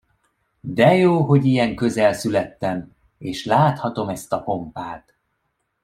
[0.63, 5.17] De jó, hogy ilyen közel születtem, és láthatom ezt a pompát!